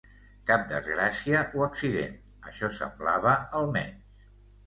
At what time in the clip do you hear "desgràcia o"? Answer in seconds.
0.69-1.65